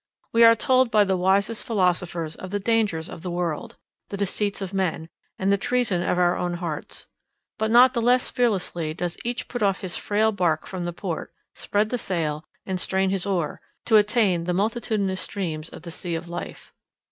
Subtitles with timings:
[0.33, 3.77] We are told by the wisest philosophers of the dangers of the world,
[4.09, 7.05] the deceits of men, and the treason of our own hearts:
[7.59, 11.31] but not the less fearlessly does each put off his frail bark from the port,
[11.53, 16.15] spread the sail, and strain his oar, to attain the multitudinous streams of the sea
[16.15, 16.73] of life.